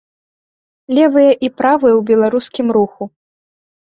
[0.99, 3.03] Левыя і правыя ў беларускім руху.